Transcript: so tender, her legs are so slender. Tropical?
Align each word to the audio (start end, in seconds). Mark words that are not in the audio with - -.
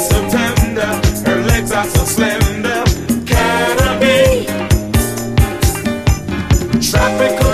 so 0.00 0.28
tender, 0.30 0.92
her 1.26 1.42
legs 1.44 1.72
are 1.72 1.86
so 1.86 2.04
slender. 2.04 2.84
Tropical? 6.80 7.49